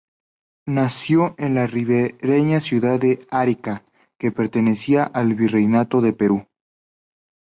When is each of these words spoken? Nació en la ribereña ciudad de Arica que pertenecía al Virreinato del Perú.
Nació 0.67 1.35
en 1.37 1.53
la 1.53 1.67
ribereña 1.67 2.59
ciudad 2.59 2.99
de 2.99 3.23
Arica 3.29 3.83
que 4.17 4.31
pertenecía 4.31 5.03
al 5.03 5.35
Virreinato 5.35 6.01
del 6.01 6.15
Perú. 6.15 6.47